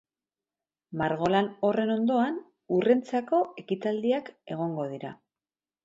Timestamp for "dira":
4.97-5.19